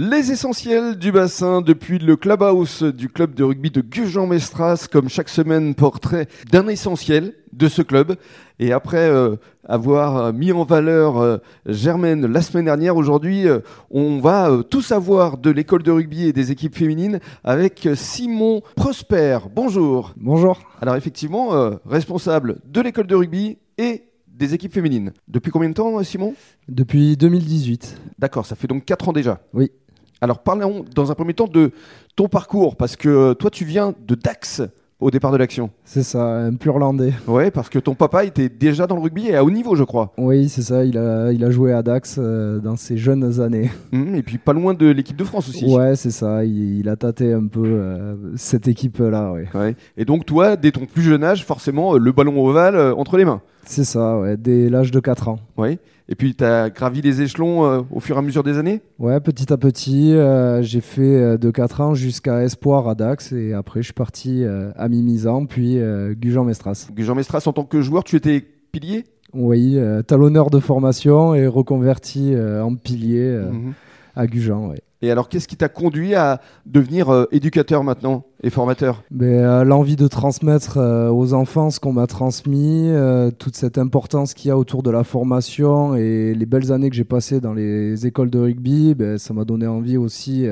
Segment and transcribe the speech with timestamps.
[0.00, 5.28] Les essentiels du bassin depuis le clubhouse du club de rugby de Gujan-Mestras, comme chaque
[5.28, 8.14] semaine, portrait d'un essentiel de ce club.
[8.60, 9.34] Et après euh,
[9.64, 13.58] avoir mis en valeur euh, Germaine la semaine dernière, aujourd'hui, euh,
[13.90, 19.40] on va tout savoir de l'école de rugby et des équipes féminines avec Simon Prosper.
[19.52, 20.14] Bonjour.
[20.16, 20.60] Bonjour.
[20.80, 25.12] Alors effectivement, responsable de l'école de rugby et des équipes féminines.
[25.26, 26.36] Depuis combien de temps, Simon?
[26.68, 28.00] Depuis 2018.
[28.20, 29.40] D'accord, ça fait donc 4 ans déjà.
[29.52, 29.72] Oui.
[30.20, 31.70] Alors parlons dans un premier temps de
[32.16, 34.62] ton parcours, parce que euh, toi tu viens de Dax
[35.00, 35.70] au départ de l'action.
[35.84, 37.12] C'est ça, un pur landais.
[37.28, 39.84] Ouais, parce que ton papa était déjà dans le rugby et à haut niveau, je
[39.84, 40.12] crois.
[40.18, 43.70] Oui, c'est ça, il a, il a joué à Dax euh, dans ses jeunes années.
[43.92, 45.72] Hum, et puis pas loin de l'équipe de France aussi.
[45.72, 49.48] Ouais, c'est ça, il, il a tâté un peu euh, cette équipe-là, ouais.
[49.54, 49.76] Ouais.
[49.96, 53.24] Et donc toi, dès ton plus jeune âge, forcément, le ballon ovale euh, entre les
[53.24, 53.40] mains.
[53.70, 55.38] C'est ça, ouais, dès l'âge de 4 ans.
[55.58, 55.78] Ouais.
[56.08, 58.80] Et puis tu as gravi les échelons euh, au fur et à mesure des années?
[58.98, 63.32] Ouais, petit à petit, euh, j'ai fait euh, de 4 ans jusqu'à Espoir à Dax
[63.32, 65.78] et après je suis parti euh, à Mimizan, puis
[66.18, 66.88] Gujan-Mestras.
[66.96, 69.04] Jean Mestras, en tant que joueur, tu étais pilier?
[69.34, 73.74] Oui, talonneur de formation et reconverti en pilier Mhm.
[74.16, 74.80] à Gujan, ouais.
[75.00, 79.04] Et alors, qu'est-ce qui t'a conduit à devenir euh, éducateur maintenant et formateur?
[79.12, 82.90] Ben, euh, L'envie de transmettre euh, aux enfants ce qu'on m'a transmis,
[83.38, 86.96] toute cette importance qu'il y a autour de la formation et les belles années que
[86.96, 90.46] j'ai passées dans les écoles de rugby, ben, ça m'a donné envie aussi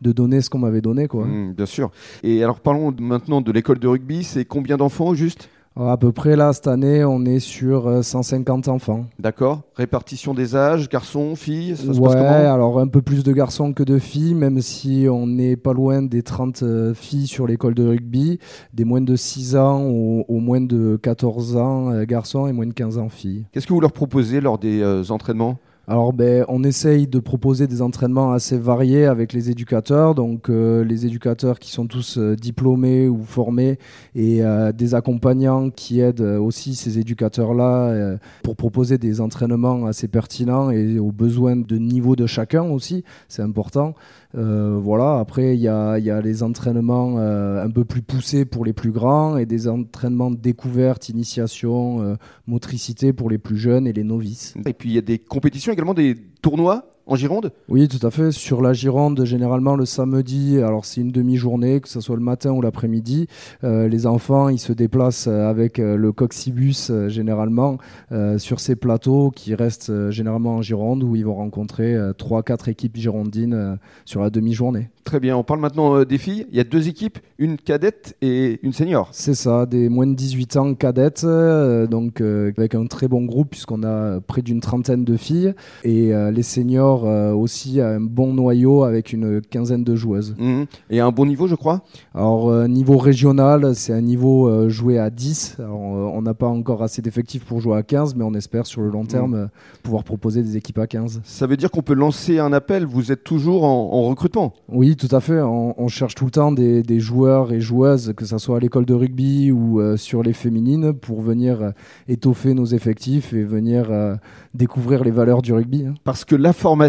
[0.00, 1.06] de donner ce qu'on m'avait donné.
[1.06, 1.22] Quoi.
[1.24, 1.90] Hum, Bien sûr.
[2.22, 4.24] Et alors, parlons maintenant de l'école de rugby.
[4.24, 5.48] C'est combien d'enfants au juste?
[5.76, 9.06] À peu près là, cette année, on est sur euh, 150 enfants.
[9.18, 9.62] D'accord.
[9.74, 13.72] Répartition des âges, garçons, filles, ça se passe Ouais, alors un peu plus de garçons
[13.72, 17.74] que de filles, même si on n'est pas loin des 30 euh, filles sur l'école
[17.74, 18.38] de rugby,
[18.72, 22.66] des moins de 6 ans au, au moins de 14 ans euh, garçons et moins
[22.66, 23.44] de 15 ans filles.
[23.52, 25.58] Qu'est-ce que vous leur proposez lors des euh, entraînements?
[25.86, 30.82] Alors, ben, on essaye de proposer des entraînements assez variés avec les éducateurs, donc euh,
[30.82, 33.78] les éducateurs qui sont tous euh, diplômés ou formés
[34.14, 40.70] et euh, des accompagnants qui aident aussi ces éducateurs-là pour proposer des entraînements assez pertinents
[40.70, 43.94] et aux besoins de niveau de chacun aussi, c'est important.
[44.36, 48.72] Voilà, après, il y a, y a les entraînements un peu plus poussés pour les
[48.72, 52.16] plus grands et des entraînements de découverte, initiation,
[52.46, 54.54] motricité pour les plus jeunes et les novices.
[54.66, 57.52] Et puis, il y a des compétitions également, des tournois en Gironde?
[57.68, 58.30] Oui, tout à fait.
[58.30, 62.52] Sur la Gironde, généralement le samedi, alors c'est une demi-journée, que ce soit le matin
[62.52, 63.26] ou l'après-midi.
[63.62, 67.78] Euh, les enfants, ils se déplacent euh, avec euh, le coxibus euh, généralement
[68.12, 72.42] euh, sur ces plateaux qui restent généralement en Gironde où ils vont rencontrer euh, trois,
[72.42, 74.90] quatre équipes girondines sur la demi-journée.
[75.04, 75.36] Très bien.
[75.36, 76.46] On parle maintenant des filles.
[76.50, 79.08] Il y a deux équipes, une cadette et une senior.
[79.12, 83.82] C'est ça, des moins de 18 ans cadettes, donc avec un très bon groupe puisqu'on
[83.82, 89.12] a près d'une trentaine de filles et les seniors euh, aussi un bon noyau avec
[89.12, 90.36] une quinzaine de joueuses.
[90.38, 90.66] Mhm.
[90.90, 91.82] Et à un bon niveau, je crois?
[92.14, 95.56] Alors euh, niveau régional, c'est un niveau euh, joué à 10.
[95.58, 98.66] Alors, euh, on n'a pas encore assez d'effectifs pour jouer à 15, mais on espère
[98.66, 99.46] sur le long terme euh,
[99.82, 101.20] pouvoir proposer des équipes à 15.
[101.24, 102.84] Ça veut dire qu'on peut lancer un appel?
[102.86, 104.52] Vous êtes toujours en, en recrutement?
[104.68, 105.40] Oui, tout à fait.
[105.40, 108.60] On, on cherche tout le temps des, des joueurs et joueuses, que ce soit à
[108.60, 111.70] l'école de rugby ou euh, sur les féminines, pour venir euh,
[112.08, 114.14] étoffer nos effectifs et venir euh,
[114.54, 115.84] découvrir les valeurs du rugby.
[115.86, 115.94] hein.
[116.04, 116.83] Parce que la formation,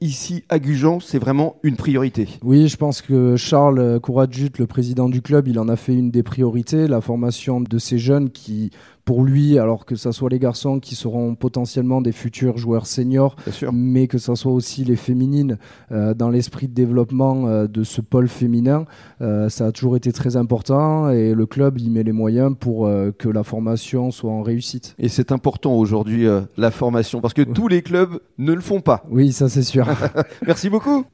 [0.00, 2.28] ici à Gujan, c'est vraiment une priorité.
[2.42, 6.10] Oui, je pense que Charles Couradjut, le président du club, il en a fait une
[6.10, 8.70] des priorités, la formation de ces jeunes qui,
[9.04, 13.36] pour lui, alors que ce soit les garçons qui seront potentiellement des futurs joueurs seniors,
[13.72, 15.58] mais que ce soit aussi les féminines,
[15.92, 18.84] euh, dans l'esprit de développement euh, de ce pôle féminin,
[19.20, 22.88] euh, ça a toujours été très important et le club y met les moyens pour
[23.18, 24.94] que la formation soit en réussite.
[24.98, 29.04] Et c'est important aujourd'hui, la formation, parce que tous les clubs ne le font pas.
[29.10, 29.88] Oui, ça c'est sûr.
[30.46, 31.04] Merci beaucoup.